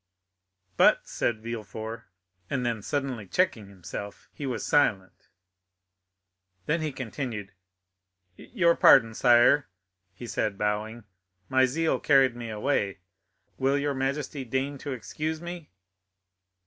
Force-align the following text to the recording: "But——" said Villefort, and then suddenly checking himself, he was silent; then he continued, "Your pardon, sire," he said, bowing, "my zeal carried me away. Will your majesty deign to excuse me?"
"But——" 0.77 1.07
said 1.07 1.43
Villefort, 1.43 2.05
and 2.49 2.65
then 2.65 2.81
suddenly 2.81 3.27
checking 3.27 3.67
himself, 3.67 4.29
he 4.33 4.47
was 4.47 4.65
silent; 4.65 5.27
then 6.65 6.81
he 6.81 6.91
continued, 6.91 7.53
"Your 8.35 8.75
pardon, 8.75 9.13
sire," 9.13 9.67
he 10.15 10.25
said, 10.25 10.57
bowing, 10.57 11.03
"my 11.49 11.67
zeal 11.67 11.99
carried 11.99 12.35
me 12.35 12.49
away. 12.49 13.01
Will 13.59 13.77
your 13.77 13.93
majesty 13.93 14.43
deign 14.43 14.79
to 14.79 14.91
excuse 14.91 15.39
me?" 15.39 15.69